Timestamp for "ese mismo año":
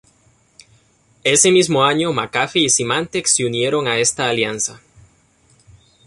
1.23-2.11